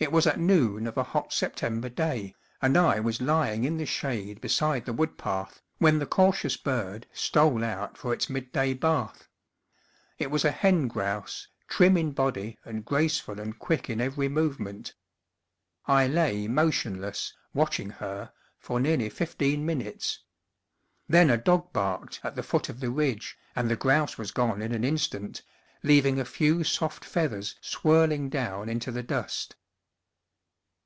It 0.00 0.12
was 0.12 0.28
at 0.28 0.38
noon 0.38 0.86
of 0.86 0.96
a 0.96 1.02
hot 1.02 1.32
September 1.32 1.88
day, 1.88 2.36
and 2.62 2.76
I 2.76 3.00
was 3.00 3.20
lying 3.20 3.64
in 3.64 3.78
the 3.78 3.84
shade 3.84 4.40
beside 4.40 4.84
the 4.84 4.92
wood 4.92 5.18
path, 5.18 5.60
when 5.78 5.98
the 5.98 6.06
cautious 6.06 6.56
bird 6.56 7.08
stole 7.12 7.64
out 7.64 7.98
for 7.98 8.14
its 8.14 8.30
midday 8.30 8.74
bath. 8.74 9.26
It 10.16 10.30
was 10.30 10.44
a 10.44 10.52
hen 10.52 10.86
grouse, 10.86 11.48
trim 11.66 11.96
in 11.96 12.12
body 12.12 12.60
and 12.64 12.84
graceful 12.84 13.40
and 13.40 13.58
quick 13.58 13.90
in 13.90 14.00
every 14.00 14.28
movement. 14.28 14.94
I 15.86 16.06
lay 16.06 16.46
motionless, 16.46 17.34
watch 17.52 17.80
ing 17.80 17.90
her, 17.90 18.30
for 18.56 18.78
nearly 18.78 19.08
fifteen 19.10 19.66
minutes. 19.66 20.22
Then 21.08 21.28
a 21.28 21.36
dog 21.36 21.72
barked 21.72 22.20
at 22.22 22.36
the 22.36 22.44
foot 22.44 22.68
of 22.68 22.78
the 22.78 22.90
ridge, 22.92 23.36
and 23.56 23.68
the 23.68 23.74
grouse 23.74 24.16
was 24.16 24.30
gone 24.30 24.62
in 24.62 24.70
an 24.70 24.84
instant, 24.84 25.42
leaving 25.82 26.20
a 26.20 26.24
few 26.24 26.62
soft 26.62 27.04
feathers 27.04 27.56
swirling 27.60 28.28
down 28.28 28.68
into 28.68 28.92
the 28.92 29.02
dust. 29.02 29.56